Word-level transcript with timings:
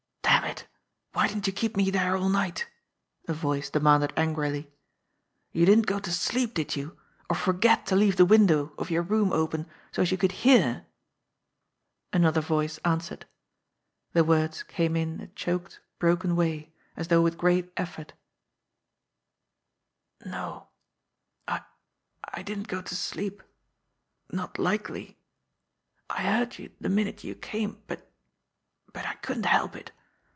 "Damn 0.23 0.49
it, 0.49 0.67
why 1.13 1.27
didn't 1.27 1.45
you 1.47 1.53
keep 1.53 1.77
me 1.77 1.91
there 1.91 2.15
all 2.17 2.27
night?" 2.29 2.67
a 3.27 3.33
voice 3.33 3.69
demanded 3.69 4.11
angrily. 4.17 4.71
"You 5.51 5.65
didn't 5.67 5.85
go 5.85 5.99
to 5.99 6.11
sleep, 6.11 6.53
did 6.55 6.75
you, 6.75 6.97
or 7.29 7.35
forget 7.35 7.85
to 7.87 7.95
leave 7.95 8.15
the 8.15 8.25
window 8.25 8.73
of 8.77 8.89
your 8.89 9.03
room 9.03 9.31
open 9.33 9.67
so's 9.91 10.09
you 10.11 10.17
could 10.17 10.31
heart" 10.31 10.83
Another 12.11 12.41
voice 12.41 12.79
answered. 12.79 13.27
The 14.13 14.23
words 14.23 14.63
came 14.63 14.95
in 14.95 15.21
a 15.21 15.27
choked, 15.27 15.79
broken 15.99 16.35
way, 16.35 16.73
as 16.97 17.09
though 17.09 17.21
with 17.21 17.37
great 17.37 17.71
effort: 17.77 18.13
"No; 20.25 20.69
I 21.47 21.61
I 22.25 22.41
didn't 22.41 22.67
go 22.67 22.81
to 22.81 22.95
sleep. 22.95 23.43
Not 24.31 24.57
likely! 24.57 25.17
I 26.09 26.23
heard 26.23 26.57
you 26.57 26.71
the 26.79 26.89
minute 26.89 27.23
you 27.23 27.35
came, 27.35 27.83
but 27.85 28.11
but 28.91 29.05
I 29.05 29.15
couldn't 29.15 29.45
help 29.45 29.75
it. 29.75 29.91